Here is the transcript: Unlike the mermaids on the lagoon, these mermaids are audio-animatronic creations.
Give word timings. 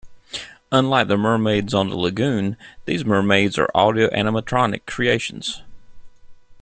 Unlike 0.71 1.09
the 1.09 1.17
mermaids 1.17 1.75
on 1.75 1.89
the 1.91 1.95
lagoon, 1.95 2.57
these 2.85 3.05
mermaids 3.05 3.59
are 3.59 3.69
audio-animatronic 3.75 4.87
creations. 4.87 5.61